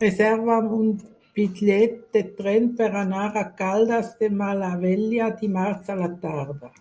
Reserva'm 0.00 0.68
un 0.74 0.84
bitllet 1.38 1.98
de 2.16 2.22
tren 2.38 2.68
per 2.78 2.86
anar 3.00 3.24
a 3.40 3.42
Caldes 3.58 4.08
de 4.22 4.30
Malavella 4.38 5.28
dimarts 5.42 5.92
a 5.96 5.98
la 6.00 6.10
tarda. 6.24 6.72